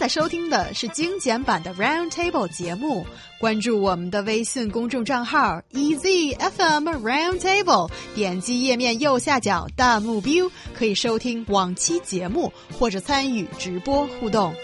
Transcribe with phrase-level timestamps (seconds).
[0.00, 3.06] 在收听的是精简版的 Round Table 节目。
[3.40, 14.54] 关注我们的微信公众账号 EZFM Round Table，点击页面右下角弹幕 view，可以收听往期节目或者参与直播互动。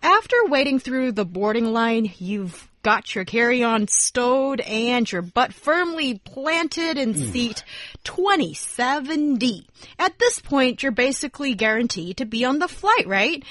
[0.00, 6.19] After waiting through the boarding line, you've got your carry-on stowed and your butt firmly
[6.23, 7.31] planted in hmm.
[7.31, 7.63] seat
[8.05, 9.65] 27D.
[9.97, 13.43] At this point, you're basically guaranteed to be on the flight, right?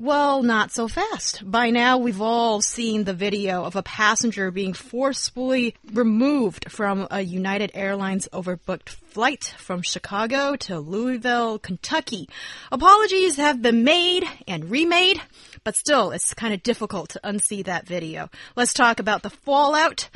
[0.00, 1.42] Well, not so fast.
[1.50, 7.20] By now, we've all seen the video of a passenger being forcefully removed from a
[7.20, 12.28] United Airlines overbooked flight from Chicago to Louisville, Kentucky.
[12.70, 15.20] Apologies have been made and remade,
[15.68, 18.30] but still, it's kind of difficult to unsee that video.
[18.56, 20.08] Let's talk about the fallout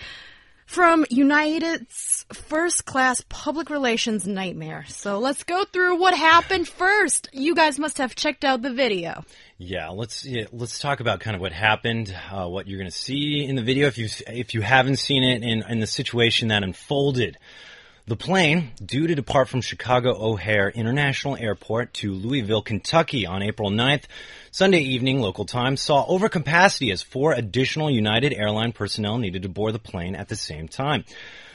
[0.65, 4.87] from United's first class public relations nightmare.
[4.89, 7.29] So let's go through what happened first.
[7.35, 9.27] You guys must have checked out the video.
[9.59, 12.97] Yeah, let's yeah, let's talk about kind of what happened, uh, what you're going to
[12.97, 16.49] see in the video if you if you haven't seen it, and, and the situation
[16.49, 17.37] that unfolded.
[18.05, 23.71] The plane, due to depart from Chicago O'Hare International Airport to Louisville, Kentucky on April
[23.71, 24.07] 9th,
[24.51, 29.73] Sunday evening local time, saw overcapacity as four additional United Airline personnel needed to board
[29.73, 31.05] the plane at the same time.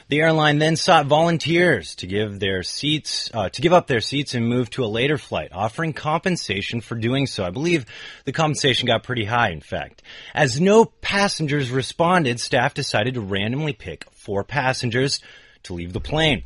[0.08, 4.32] The airline then sought volunteers to give their seats, uh, to give up their seats
[4.32, 7.44] and move to a later flight, offering compensation for doing so.
[7.44, 7.84] I believe
[8.24, 10.02] the compensation got pretty high, in fact.
[10.32, 15.20] As no passengers responded, staff decided to randomly pick four passengers
[15.68, 16.42] to leave the plane.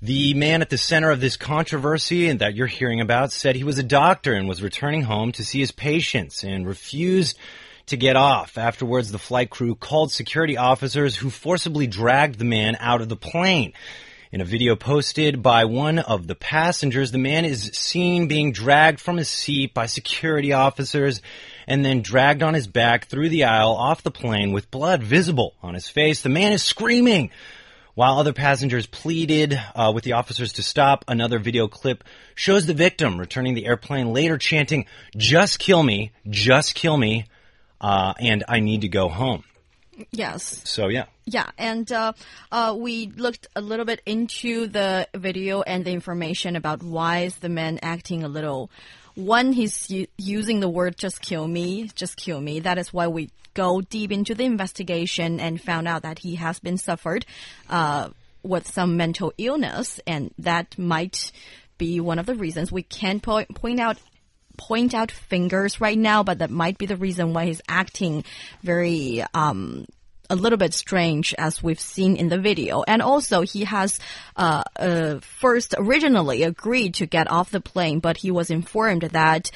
[0.00, 3.64] The man at the center of this controversy and that you're hearing about said he
[3.64, 7.36] was a doctor and was returning home to see his patients and refused
[7.86, 8.56] to get off.
[8.56, 13.16] Afterwards, the flight crew called security officers who forcibly dragged the man out of the
[13.16, 13.72] plane.
[14.30, 19.00] In a video posted by one of the passengers, the man is seen being dragged
[19.00, 21.22] from his seat by security officers
[21.66, 25.54] and then dragged on his back through the aisle off the plane with blood visible
[25.62, 26.20] on his face.
[26.20, 27.30] The man is screaming.
[27.98, 32.04] While other passengers pleaded uh, with the officers to stop, another video clip
[32.36, 34.86] shows the victim returning the airplane later chanting,
[35.16, 37.24] Just kill me, just kill me,
[37.80, 39.42] uh, and I need to go home.
[40.12, 40.60] Yes.
[40.62, 41.06] So, yeah.
[41.24, 42.12] Yeah, and uh,
[42.52, 47.34] uh, we looked a little bit into the video and the information about why is
[47.38, 48.70] the man acting a little.
[49.18, 52.60] One, he's using the word "just kill me," just kill me.
[52.60, 56.60] That is why we go deep into the investigation and found out that he has
[56.60, 57.26] been suffered
[57.68, 58.10] uh,
[58.44, 61.32] with some mental illness, and that might
[61.78, 62.70] be one of the reasons.
[62.70, 63.98] We can't po point out
[64.56, 68.22] point out fingers right now, but that might be the reason why he's acting
[68.62, 69.86] very um,
[70.30, 72.82] a little bit strange as we've seen in the video.
[72.86, 73.98] And also he has
[74.36, 79.50] uh, uh, first originally agreed to get off the plane, but he was informed that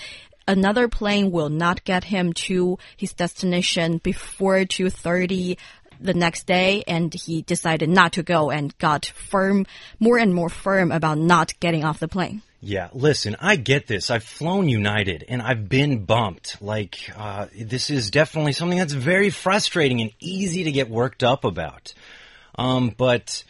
[0.48, 5.56] another plane will not get him to his destination before 2.30
[6.00, 9.66] the next day and he decided not to go and got firm,
[10.00, 12.42] more and more firm about not getting off the plane.
[12.64, 14.08] Yeah, listen, I get this.
[14.08, 16.62] I've flown United and I've been bumped.
[16.62, 21.44] Like, uh, this is definitely something that's very frustrating and easy to get worked up
[21.44, 21.92] about.
[22.54, 23.42] Um, but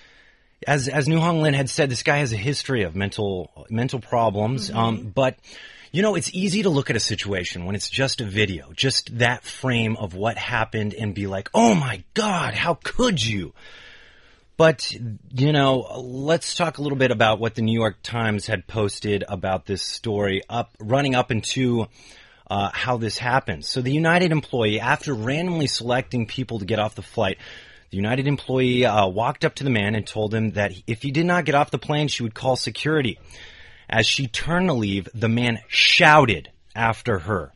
[0.66, 4.00] as, as New Hong Lin had said, this guy has a history of mental, mental
[4.00, 4.70] problems.
[4.70, 4.82] Mm -hmm.
[4.82, 5.36] Um, but
[5.92, 9.18] you know, it's easy to look at a situation when it's just a video, just
[9.18, 13.52] that frame of what happened and be like, oh my God, how could you?
[14.56, 18.66] But, you know, let's talk a little bit about what the New York Times had
[18.66, 21.86] posted about this story up, running up into
[22.50, 23.64] uh, how this happened.
[23.64, 27.38] So the United employee, after randomly selecting people to get off the flight,
[27.90, 31.10] the United employee uh, walked up to the man and told him that if he
[31.10, 33.18] did not get off the plane, she would call security.
[33.88, 37.52] As she turned to leave, the man shouted after her.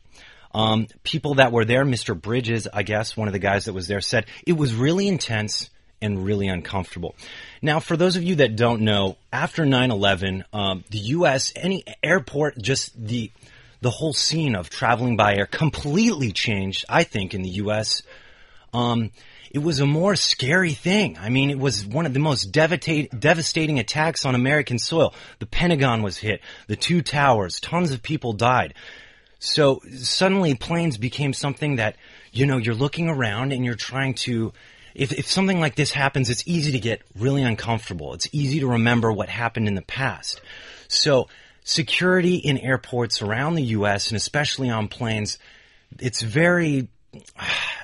[0.53, 2.19] Um, people that were there, Mr.
[2.19, 5.69] Bridges, I guess, one of the guys that was there, said it was really intense
[6.01, 7.15] and really uncomfortable.
[7.61, 11.53] Now, for those of you that don't know, after 9/11, um, the U.S.
[11.55, 13.31] any airport, just the
[13.81, 16.85] the whole scene of traveling by air completely changed.
[16.89, 18.01] I think in the U.S.
[18.73, 19.11] Um,
[19.51, 21.17] it was a more scary thing.
[21.19, 25.13] I mean, it was one of the most devastating attacks on American soil.
[25.39, 28.73] The Pentagon was hit, the two towers, tons of people died.
[29.39, 31.95] So suddenly planes became something that,
[32.31, 34.51] you know, you're looking around and you're trying to,
[34.97, 38.15] if, if something like this happens, it's easy to get really uncomfortable.
[38.15, 40.41] It's easy to remember what happened in the past.
[40.87, 41.27] So
[41.63, 44.09] security in airports around the U.S.
[44.09, 45.37] and especially on planes,
[45.99, 46.89] it's very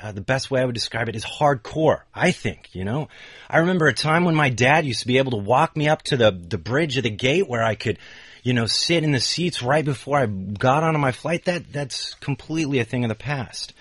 [0.02, 3.10] uh, the best way I would describe it is hardcore, I think, you know?
[3.48, 6.02] I remember a time when my dad used to be able to walk me up
[6.04, 8.00] to the, the bridge of the gate where I could,
[8.42, 11.46] you know, sit in the seats right before I got onto my flight.
[11.46, 13.74] That that's completely a thing of the past.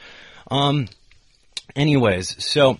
[0.50, 0.88] Um,
[1.75, 2.79] anyways, so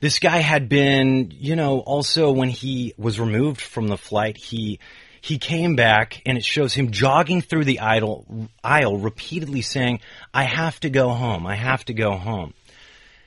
[0.00, 4.78] this guy had been, you know, also when he was removed from the flight, he
[5.26, 9.98] he came back and it shows him jogging through the aisle, aisle repeatedly saying,
[10.32, 11.48] I have to go home.
[11.48, 12.54] I have to go home.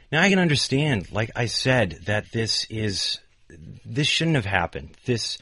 [0.09, 3.19] Now I can understand, like I said, that this is,
[3.85, 4.95] this shouldn't have happened.
[5.03, 5.39] This,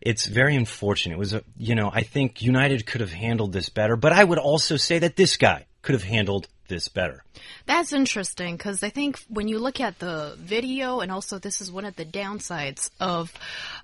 [0.00, 1.14] it's very unfortunate.
[1.14, 4.24] It was a, you know, I think United could have handled this better, but I
[4.24, 7.22] would also say that this guy could have handled this better.
[7.66, 11.70] That's interesting because I think when you look at the video, and also this is
[11.70, 13.30] one of the downsides of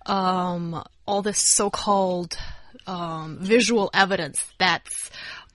[0.06, 2.38] um, all this so-called
[2.87, 5.11] um, visual evidence that's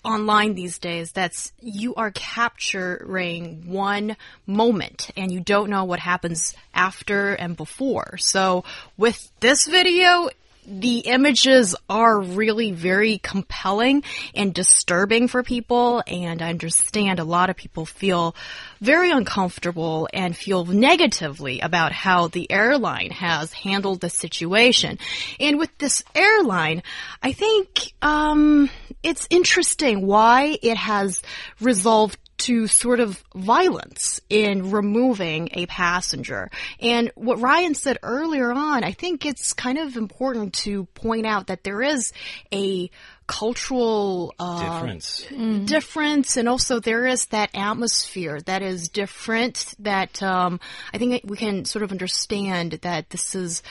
[0.05, 4.15] online these days that's you are capturing one
[4.45, 8.17] moment and you don't know what happens after and before.
[8.17, 8.63] So
[8.95, 10.29] with this video,
[10.65, 16.03] the images are really very compelling and disturbing for people.
[16.07, 18.35] And I understand a lot of people feel
[18.81, 24.99] very uncomfortable and feel negatively about how the airline has handled the situation.
[25.39, 26.83] And with this airline,
[27.21, 28.69] I think um,
[29.01, 31.21] it's interesting why it has
[31.59, 36.49] resolved to sort of violence in removing a passenger.
[36.79, 41.47] And what Ryan said earlier on, I think it's kind of important to point out
[41.47, 42.11] that there is
[42.53, 42.89] a
[43.27, 45.25] cultural uh, difference.
[45.29, 45.65] Mm.
[45.65, 50.59] difference and also there is that atmosphere that is different that um,
[50.93, 53.63] I think we can sort of understand that this is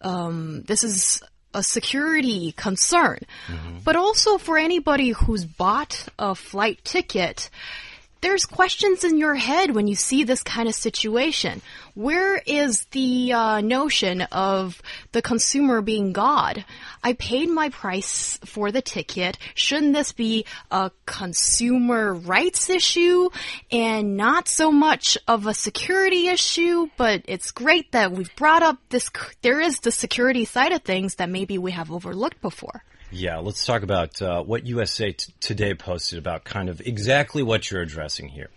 [0.00, 1.22] um, this is
[1.54, 3.20] a security concern.
[3.48, 3.84] Mm -hmm.
[3.84, 7.50] But also for anybody who's bought a flight ticket,
[8.24, 11.60] there's questions in your head when you see this kind of situation.
[11.92, 14.80] Where is the uh, notion of
[15.12, 16.64] the consumer being God?
[17.02, 19.36] I paid my price for the ticket.
[19.54, 23.28] Shouldn't this be a consumer rights issue
[23.70, 26.88] and not so much of a security issue?
[26.96, 29.10] But it's great that we've brought up this.
[29.42, 32.84] There is the security side of things that maybe we have overlooked before.
[33.14, 37.80] Yeah, let's talk about uh, what USA Today posted about kind of exactly what you're
[37.80, 38.50] addressing here.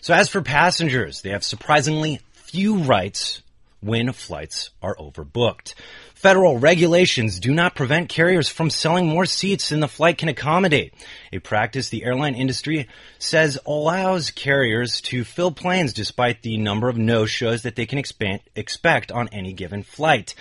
[0.00, 3.40] So, as for passengers, they have surprisingly few rights
[3.80, 5.74] when flights are overbooked.
[6.12, 10.92] Federal regulations do not prevent carriers from selling more seats than the flight can accommodate,
[11.32, 12.88] a practice the airline industry
[13.20, 17.98] says allows carriers to fill planes despite the number of no-shows that they can
[18.56, 20.34] expect on any given flight.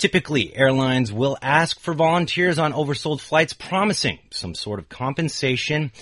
[0.00, 5.92] Typically, airlines will ask for volunteers on oversold flights, promising some sort of compensation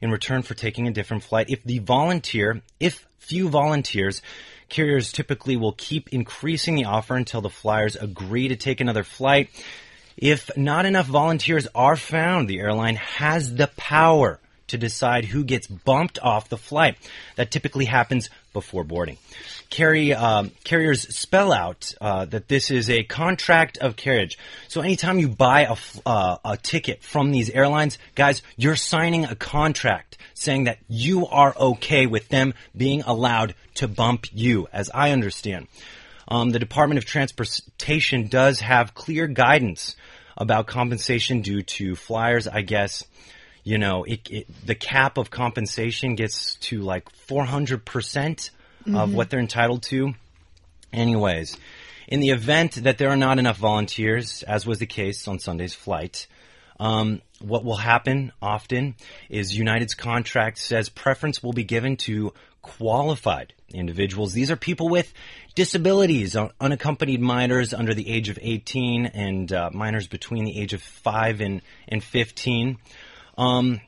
[0.00, 1.50] in return for taking a different flight.
[1.50, 4.22] If the volunteer, if few volunteers,
[4.68, 9.50] carriers typically will keep increasing the offer until the flyers agree to take another flight.
[10.16, 14.38] If not enough volunteers are found, the airline has the power
[14.68, 16.96] to decide who gets bumped off the flight.
[17.34, 19.18] That typically happens before boarding.
[19.70, 24.38] Carry, um, carriers spell out uh, that this is a contract of carriage.
[24.68, 25.76] So anytime you buy a,
[26.06, 31.54] uh, a ticket from these airlines, guys, you're signing a contract saying that you are
[31.56, 35.68] okay with them being allowed to bump you, as I understand.
[36.28, 39.96] Um, the Department of Transportation does have clear guidance
[40.36, 43.04] about compensation due to flyers, I guess
[43.68, 48.50] you know, it, it, the cap of compensation gets to like 400%
[48.88, 49.16] percent of mm-hmm.
[49.16, 50.14] what they're entitled to.
[50.92, 51.56] Anyways,
[52.06, 55.74] in the event that there are not enough volunteers, as was the case on Sunday's
[55.74, 56.26] flight,
[56.80, 58.94] um, what will happen often
[59.28, 64.32] is United's contract says preference will be given to qualified individuals.
[64.32, 65.12] These are people with
[65.54, 70.82] disabilities, unaccompanied minors under the age of 18 and uh, minors between the age of
[70.82, 72.78] 5 and, and 15.
[73.36, 73.80] Um,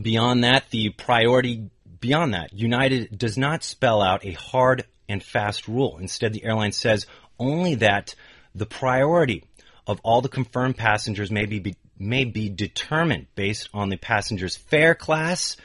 [0.00, 1.70] beyond that, the priority
[2.02, 5.96] beyond that, United does not spell out a hard and fast rule.
[5.98, 7.06] Instead, the airline says
[7.38, 8.14] only that
[8.54, 9.44] the priority
[9.86, 14.94] of all the confirmed passengers may be, may be determined based on the passenger's fare
[14.94, 15.56] class,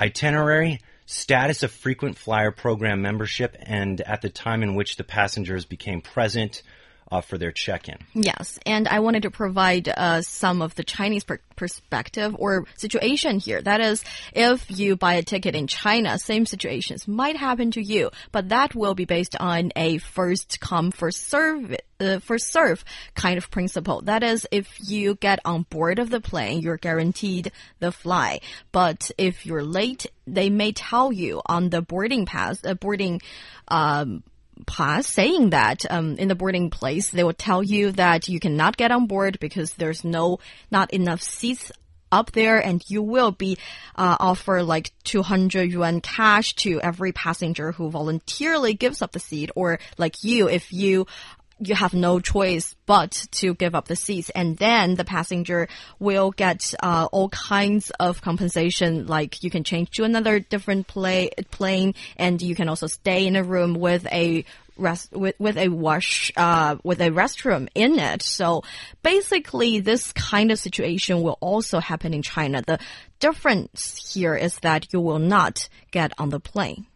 [0.00, 5.66] itinerary, status of frequent flyer program membership, and at the time in which the passengers
[5.66, 6.62] became present
[7.14, 7.96] uh, for their check-in.
[8.12, 13.38] Yes, and I wanted to provide uh, some of the Chinese per perspective or situation
[13.38, 13.62] here.
[13.62, 14.02] That is,
[14.32, 18.74] if you buy a ticket in China, same situations might happen to you, but that
[18.74, 24.02] will be based on a first come first serve uh, first serve kind of principle.
[24.02, 28.40] That is, if you get on board of the plane, you're guaranteed the fly.
[28.72, 33.22] But if you're late, they may tell you on the boarding pass, uh, boarding
[33.68, 34.24] um,
[34.66, 38.76] pass saying that um, in the boarding place they will tell you that you cannot
[38.76, 40.38] get on board because there's no
[40.70, 41.72] not enough seats
[42.12, 43.58] up there and you will be
[43.96, 49.50] uh, offered like 200 yuan cash to every passenger who voluntarily gives up the seat
[49.56, 51.06] or like you if you
[51.58, 54.30] you have no choice but to give up the seats.
[54.30, 55.68] And then the passenger
[55.98, 59.06] will get uh, all kinds of compensation.
[59.06, 63.36] Like you can change to another different play, plane and you can also stay in
[63.36, 64.44] a room with a
[64.76, 68.22] rest with, with a wash uh, with a restroom in it.
[68.22, 68.64] So
[69.02, 72.62] basically this kind of situation will also happen in china.
[72.62, 72.78] The
[73.20, 76.86] difference here is that you will not get on the plane.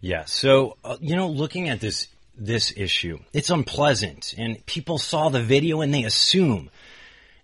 [0.00, 0.24] Yeah.
[0.24, 3.18] So, uh, you know, looking at this this issue.
[3.32, 6.70] It's unpleasant, and people saw the video and they assume.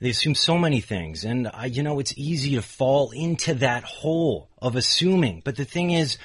[0.00, 3.82] They assume so many things, and uh, you know it's easy to fall into that
[3.82, 5.42] hole of assuming.
[5.44, 6.18] But the thing is,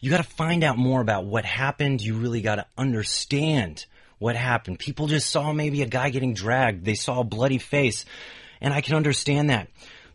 [0.00, 2.02] you got to find out more about what happened.
[2.02, 3.86] You really got to understand
[4.18, 4.78] what happened.
[4.78, 6.84] People just saw maybe a guy getting dragged.
[6.84, 8.04] They saw a bloody face,
[8.60, 9.68] and I can understand that.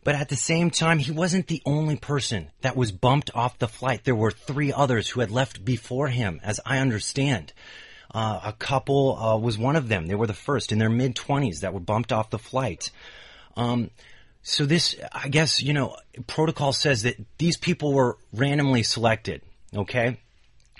[0.04, 3.66] But at the same time, he wasn't the only person that was bumped off the
[3.66, 4.04] flight.
[4.04, 7.54] There were three others who had left before him, as I understand.
[8.14, 10.06] Uh, a couple uh, was one of them.
[10.06, 12.90] They were the first in their mid 20s that were bumped off the flight.
[13.56, 13.90] Um,
[14.42, 15.96] so this, I guess, you know,
[16.26, 19.40] protocol says that these people were randomly selected.
[19.74, 20.20] Okay,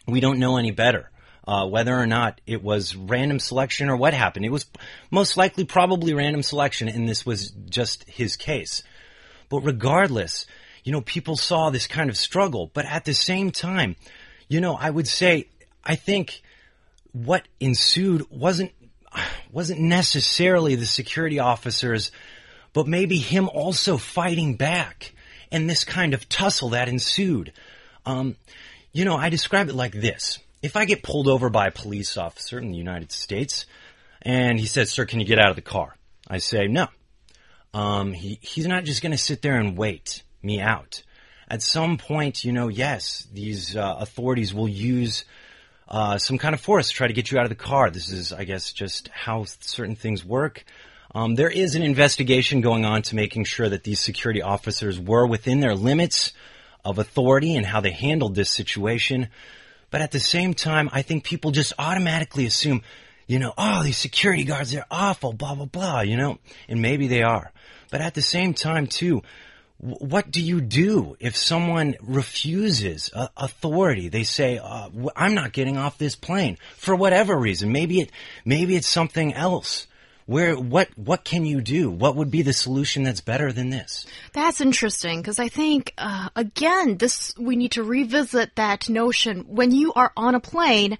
[0.06, 1.10] we don't know any better.
[1.46, 4.46] Uh, whether or not it was random selection or what happened.
[4.46, 4.66] It was
[5.10, 8.82] most likely probably random selection, and this was just his case.
[9.48, 10.46] But regardless,
[10.82, 12.70] you know, people saw this kind of struggle.
[12.72, 13.96] But at the same time,
[14.48, 15.48] you know, I would say,
[15.82, 16.42] I think
[17.12, 18.72] what ensued wasn't,
[19.50, 22.10] wasn't necessarily the security officers,
[22.72, 25.14] but maybe him also fighting back
[25.50, 27.52] and this kind of tussle that ensued.
[28.04, 28.36] Um,
[28.92, 30.38] you know, I describe it like this.
[30.62, 33.66] If I get pulled over by a police officer in the United States
[34.22, 35.96] and he says, sir, can you get out of the car?
[36.28, 36.88] I say, no.
[37.74, 41.02] Um, he, he's not just going to sit there and wait me out.
[41.48, 45.24] At some point, you know, yes, these uh, authorities will use
[45.88, 47.90] uh, some kind of force to try to get you out of the car.
[47.90, 50.64] This is, I guess, just how certain things work.
[51.14, 55.26] Um, there is an investigation going on to making sure that these security officers were
[55.26, 56.32] within their limits
[56.84, 59.28] of authority and how they handled this situation.
[59.90, 62.82] But at the same time, I think people just automatically assume,
[63.26, 66.38] you know, oh, these security guards, they're awful, blah, blah, blah, you know,
[66.68, 67.52] and maybe they are.
[67.94, 69.22] But at the same time, too,
[69.78, 74.08] what do you do if someone refuses uh, authority?
[74.08, 77.70] They say, uh, "I'm not getting off this plane for whatever reason.
[77.70, 78.10] Maybe it,
[78.44, 79.86] maybe it's something else."
[80.26, 81.88] Where what what can you do?
[81.88, 84.06] What would be the solution that's better than this?
[84.32, 89.70] That's interesting because I think uh, again, this we need to revisit that notion when
[89.70, 90.98] you are on a plane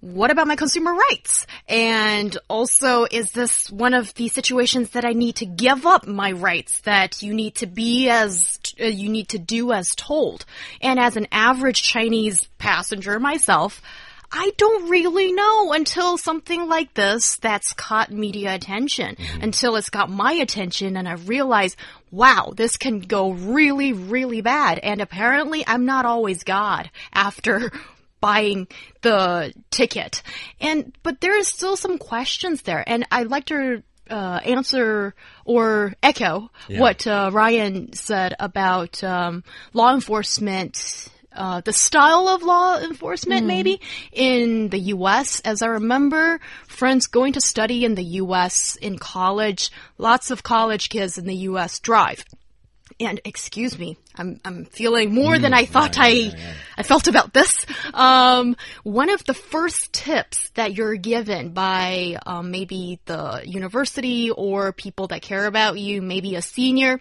[0.00, 1.46] what about my consumer rights?
[1.68, 6.32] And also, is this one of the situations that I need to give up my
[6.32, 10.46] rights that you need to be as, uh, you need to do as told?
[10.80, 13.82] And as an average Chinese passenger myself,
[14.32, 19.42] I don't really know until something like this that's caught media attention, mm -hmm.
[19.42, 21.76] until it's got my attention and I realize,
[22.12, 24.78] wow, this can go really, really bad.
[24.78, 27.72] And apparently I'm not always God after
[28.20, 28.68] buying
[29.02, 30.22] the ticket.
[30.60, 32.84] And, but there is still some questions there.
[32.86, 36.80] And I'd like to uh, answer or echo yeah.
[36.80, 41.08] what uh, Ryan said about um, law enforcement.
[41.32, 43.46] Uh, the style of law enforcement, mm.
[43.46, 45.38] maybe in the U.S.
[45.40, 48.74] As I remember, friends going to study in the U.S.
[48.74, 51.78] in college, lots of college kids in the U.S.
[51.78, 52.24] drive
[53.00, 56.52] and excuse me, I'm I'm feeling more mm, than I thought I yeah, yeah.
[56.76, 57.66] I felt about this.
[57.94, 64.72] Um, one of the first tips that you're given by um, maybe the university or
[64.72, 67.00] people that care about you, maybe a senior,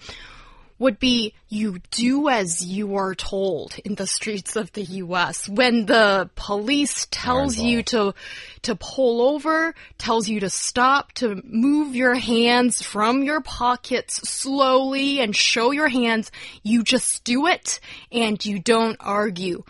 [0.80, 5.48] would be you do as you are told in the streets of the US.
[5.50, 8.14] When the police tells you to
[8.62, 15.20] to pull over, tells you to stop, to move your hands from your pockets slowly
[15.20, 16.32] and show your hands,
[16.64, 17.80] you just do it
[18.12, 19.64] and you don't argue.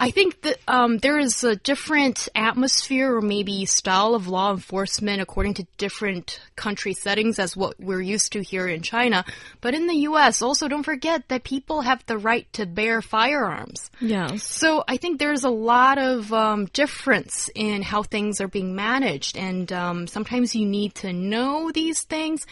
[0.00, 5.20] I think that um, there is a different atmosphere or maybe style of law enforcement
[5.20, 9.24] according to different country settings as what we're used to here in China.
[9.60, 13.90] But in the U.S., also don't forget that people have the right to bear firearms.
[14.00, 14.44] Yes.
[14.44, 19.36] So I think there's a lot of um, difference in how things are being managed,
[19.36, 22.46] and um, sometimes you need to know these things.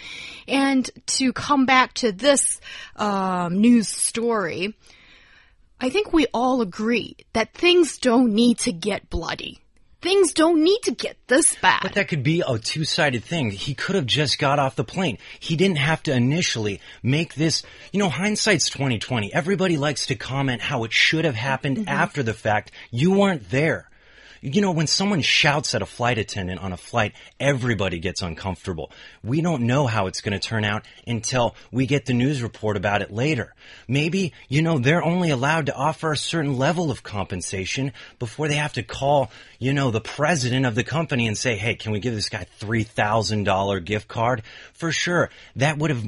[0.48, 2.60] And to come back to this
[2.96, 4.74] um, news story.
[5.80, 9.60] I think we all agree that things don't need to get bloody.
[10.02, 11.80] things don't need to get this bad.
[11.82, 13.50] But that could be a two-sided thing.
[13.50, 15.18] He could have just got off the plane.
[15.40, 19.34] He didn't have to initially make this, you know, hindsight's 2020.
[19.34, 21.88] Everybody likes to comment how it should have happened Mm-hmm.
[21.88, 22.70] after the fact.
[22.92, 23.88] You weren't there.
[24.48, 28.92] You know, when someone shouts at a flight attendant on a flight, everybody gets uncomfortable.
[29.24, 32.76] We don't know how it's going to turn out until we get the news report
[32.76, 33.52] about it later.
[33.88, 38.54] Maybe, you know, they're only allowed to offer a certain level of compensation before they
[38.54, 41.98] have to call, you know, the president of the company and say, hey, can we
[41.98, 44.44] give this guy $3,000 gift card?
[44.74, 45.28] For sure.
[45.56, 46.06] That would have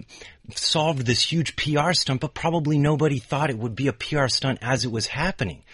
[0.54, 4.60] solved this huge PR stunt, but probably nobody thought it would be a PR stunt
[4.62, 5.64] as it was happening.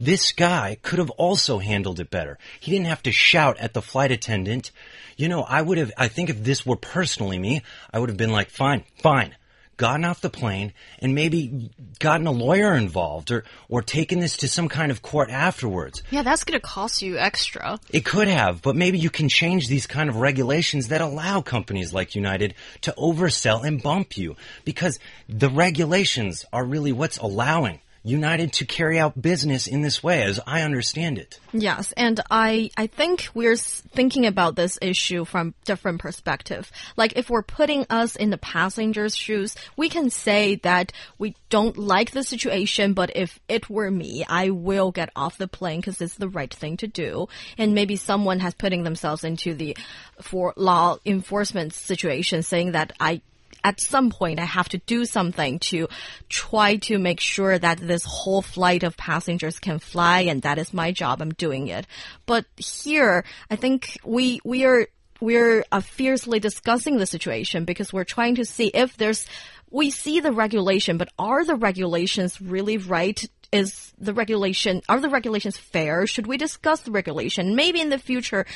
[0.00, 2.38] This guy could have also handled it better.
[2.60, 4.70] He didn't have to shout at the flight attendant.
[5.16, 8.18] You know, I would have, I think if this were personally me, I would have
[8.18, 9.34] been like, fine, fine.
[9.76, 14.48] Gotten off the plane and maybe gotten a lawyer involved or, or taken this to
[14.48, 16.00] some kind of court afterwards.
[16.12, 17.80] yeah, that's going to cost you extra.
[17.90, 21.92] It could have, but maybe you can change these kind of regulations that allow companies
[21.92, 28.52] like United to oversell and bump you because the regulations are really what's allowing United
[28.52, 31.40] to carry out business in this way as I understand it.
[31.52, 36.70] Yes, and I I think we're thinking about this issue from different perspective.
[36.96, 41.78] Like if we're putting us in the passenger's shoes, we can say that we don't
[41.78, 46.00] like the situation, but if it were me, I will get off the plane because
[46.02, 47.28] it's the right thing to do.
[47.56, 49.76] And maybe someone has putting themselves into the
[50.20, 53.22] for law enforcement situation, saying that I
[53.64, 55.88] at some point I have to do something to
[56.28, 60.74] try to make sure that this whole flight of passengers can fly and that is
[60.74, 61.22] my job.
[61.22, 61.86] I'm doing it.
[62.26, 64.86] But here, I think we, we are,
[65.20, 69.26] we're uh, fiercely discussing the situation because we're trying to see if there's,
[69.70, 73.24] we see the regulation, but are the regulations really right?
[73.50, 76.06] Is the regulation, are the regulations fair?
[76.06, 77.54] Should we discuss the regulation?
[77.54, 78.46] Maybe in the future,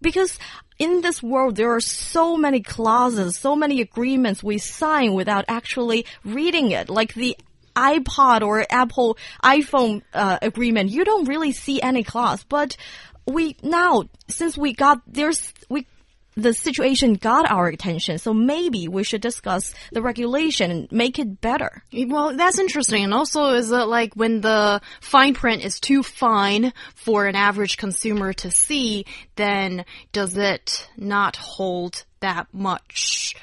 [0.00, 0.38] because
[0.78, 6.06] in this world there are so many clauses, so many agreements we sign without actually
[6.24, 7.36] reading it, like the
[7.76, 10.90] iPod or Apple iPhone uh, agreement.
[10.90, 12.76] You don't really see any clause, but
[13.26, 15.86] we now since we got there's we
[16.36, 21.40] the situation got our attention, so maybe we should discuss the regulation and make it
[21.40, 21.82] better.
[21.92, 23.04] Well, that's interesting.
[23.04, 27.76] And also, is it like when the fine print is too fine for an average
[27.76, 33.34] consumer to see, then does it not hold that much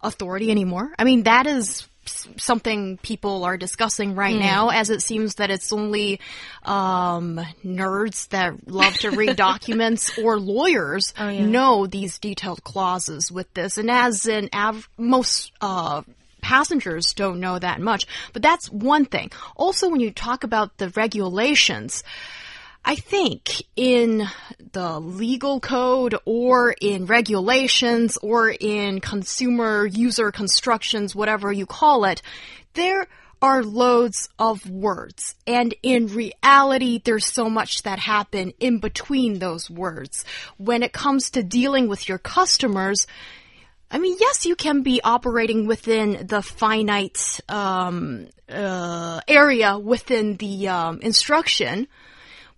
[0.00, 0.90] authority anymore?
[0.98, 1.88] I mean, that is
[2.36, 6.20] something people are discussing right now, as it seems that it's only
[6.64, 11.12] um, nerds that love to read documents or lawyers
[11.50, 13.78] know these detailed clauses with this.
[13.78, 16.02] And as in av- most uh,
[16.40, 18.06] passengers don't know that much.
[18.32, 19.32] But that's one thing.
[19.56, 22.04] Also, when you talk about the regulations,
[22.88, 24.28] I think in
[24.70, 32.22] the legal code or in regulations or in consumer user constructions, whatever you call it,
[32.74, 33.08] there
[33.42, 35.34] are loads of words.
[35.48, 40.24] And in reality, there's so much that happen in between those words.
[40.56, 43.08] When it comes to dealing with your customers,
[43.90, 50.68] I mean, yes, you can be operating within the finite um, uh, area within the
[50.68, 51.88] um, instruction,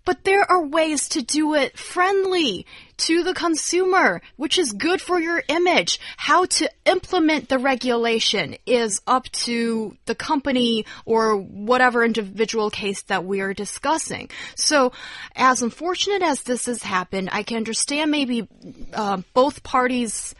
[0.09, 2.65] but there are ways to do it friendly
[2.97, 5.99] to the consumer, which is good for your image.
[6.17, 13.23] How to implement the regulation is up to the company or whatever individual case that
[13.23, 14.31] we are discussing.
[14.55, 14.93] So,
[15.35, 18.47] as unfortunate as this has happened, I can understand maybe
[18.91, 20.33] uh, both parties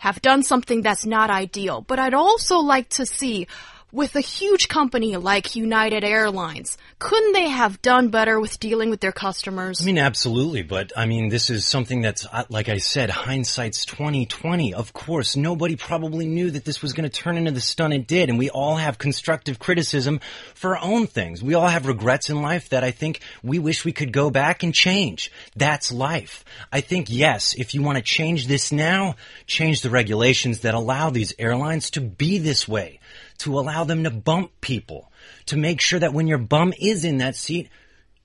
[0.00, 1.80] have done something that's not ideal.
[1.80, 3.46] But I'd also like to see
[3.90, 9.00] with a huge company like United Airlines, couldn't they have done better with dealing with
[9.00, 9.80] their customers?
[9.80, 13.86] I mean, absolutely, but I mean, this is something that's, uh, like I said, hindsight's
[13.86, 14.74] 2020.
[14.74, 18.06] Of course, nobody probably knew that this was going to turn into the stunt it
[18.06, 20.20] did, and we all have constructive criticism
[20.54, 21.42] for our own things.
[21.42, 24.62] We all have regrets in life that I think we wish we could go back
[24.62, 25.32] and change.
[25.56, 26.44] That's life.
[26.70, 31.08] I think, yes, if you want to change this now, change the regulations that allow
[31.08, 32.97] these airlines to be this way,
[33.38, 35.10] to allow them to bump people,
[35.46, 37.68] to make sure that when your bum is in that seat,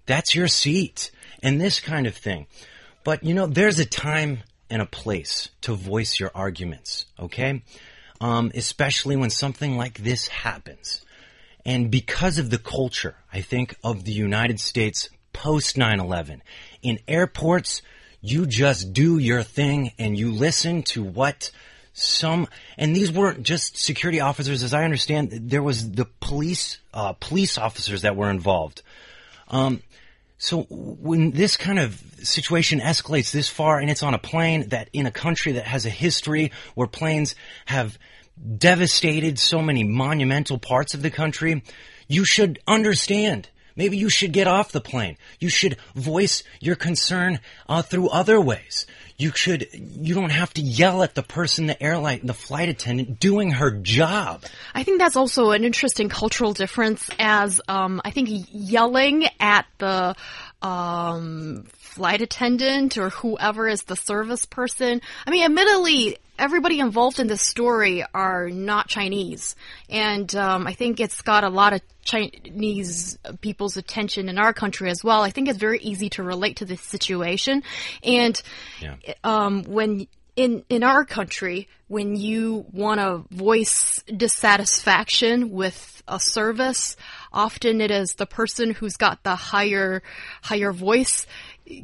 [0.05, 2.47] that's your seat and this kind of thing.
[3.03, 7.61] But you know, there's a time and a place to voice your arguments, okay?
[8.19, 11.05] Um, especially when something like this happens.
[11.65, 16.41] And because of the culture, I think, of the United States post 9-11,
[16.81, 17.81] in airports,
[18.21, 21.51] you just do your thing and you listen to what
[21.93, 27.13] some, and these weren't just security officers, as I understand, there was the police, uh,
[27.13, 28.81] police officers that were involved.
[29.47, 29.81] Um,
[30.37, 34.89] So when this kind of situation escalates this far and it's on a plane that
[34.91, 37.97] in a country that has a history where planes have
[38.57, 41.63] devastated so many monumental parts of the country,
[42.09, 43.47] you should understand.
[43.75, 45.17] Maybe you should get off the plane.
[45.39, 48.85] You should voice your concern uh, through other ways.
[49.17, 49.67] You should.
[49.73, 53.71] You don't have to yell at the person, the airline, the flight attendant doing her
[53.71, 54.43] job.
[54.73, 57.09] I think that's also an interesting cultural difference.
[57.19, 60.15] As um, I think yelling at the
[60.61, 65.01] um, flight attendant or whoever is the service person.
[65.27, 69.55] I mean, admittedly, everybody involved in this story are not Chinese,
[69.89, 74.89] and um, I think it's got a lot of Chinese people's attention in our country
[74.89, 75.21] as well.
[75.23, 77.63] I think it's very easy to relate to this situation,
[78.03, 78.41] and
[78.81, 78.95] Yeah.
[79.23, 86.97] um, when in in our country, when you want to voice dissatisfaction with a service,
[87.31, 90.01] often it is the person who's got the higher
[90.41, 91.27] higher voice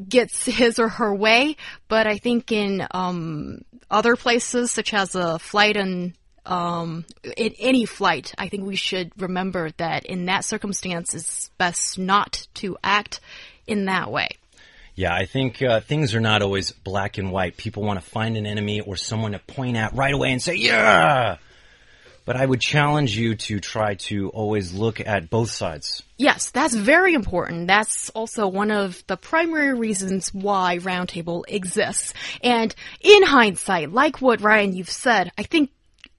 [0.09, 1.55] gets his or her way.
[1.87, 6.13] But I think in um, other places, such as a flight and
[6.45, 7.05] um,
[7.37, 12.47] in any flight, I think we should remember that in that circumstance, it's best not
[12.55, 13.19] to act
[13.67, 14.29] in that way.
[14.95, 17.55] Yeah, I think uh, things are not always black and white.
[17.55, 20.55] People want to find an enemy or someone to point at right away and say,
[20.55, 21.37] yeah!
[22.29, 26.03] But I would challenge you to try to always look at both sides.
[26.15, 27.65] Yes, that's very important.
[27.65, 32.13] That's also one of the primary reasons why Roundtable exists.
[32.43, 35.71] And in hindsight, like what Ryan you've said, I think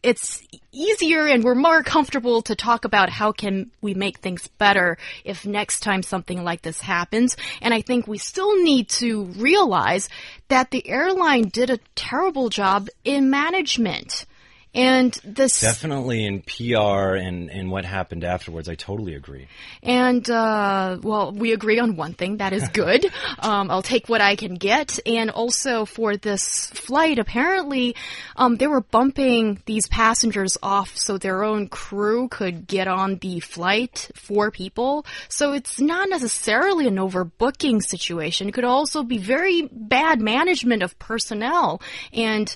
[0.02, 0.42] it's
[0.72, 5.46] easier and we're more comfortable to talk about how can we make things better if
[5.46, 7.36] next time something like this happens.
[7.62, 10.08] And I think we still need to realize
[10.48, 14.26] that the airline did a terrible job in management.
[14.72, 19.48] And this Definitely in PR and, and what happened afterwards, I totally agree.
[19.82, 22.36] And, uh, well, we agree on one thing.
[22.36, 23.04] That is good.
[23.40, 25.00] um, I'll take what I can get.
[25.06, 27.96] And also for this flight, apparently,
[28.36, 33.40] um, they were bumping these passengers off so their own crew could get on the
[33.40, 35.04] flight for people.
[35.28, 38.48] So it's not necessarily an overbooking situation.
[38.48, 41.82] It could also be very bad management of personnel.
[42.12, 42.54] And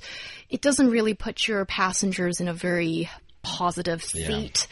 [0.55, 3.11] it doesn't really put your passengers in a very
[3.43, 4.69] positive seat.